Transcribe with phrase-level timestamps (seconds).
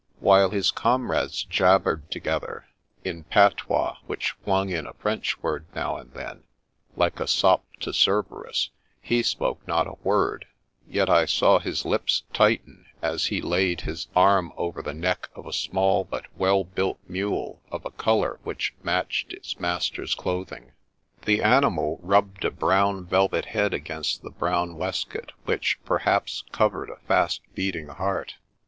[0.19, 2.65] While his comrades jabbered together,
[3.05, 6.41] in patois which flung in a French word now and then,
[6.95, 10.47] like a sop to Cerberus, he spoke not a word;
[10.87, 15.45] yet I saw his lips tighten, as he laid his arm over the neck of
[15.45, 20.71] a small but well built mule of a colour which matched its master's clothing.
[21.27, 22.59] The animal rubbed 90 The Princess Passes a
[22.97, 28.37] brown velvet head against the brown waistcoat which, perhaps, covered a fast beating heart.